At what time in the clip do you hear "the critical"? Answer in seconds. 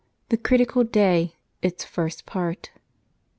0.29-0.85